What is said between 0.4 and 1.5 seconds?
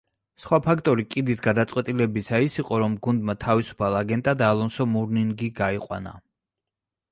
სხვა ფაქტორი კიდის